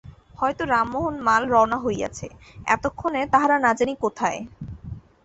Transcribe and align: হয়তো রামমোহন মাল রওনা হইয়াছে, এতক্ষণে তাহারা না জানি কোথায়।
হয়তো 0.35 0.63
রামমোহন 0.65 1.15
মাল 1.23 1.43
রওনা 1.45 1.77
হইয়াছে, 1.77 2.27
এতক্ষণে 2.67 3.21
তাহারা 3.33 3.57
না 3.59 3.71
জানি 3.73 3.93
কোথায়। 4.03 4.39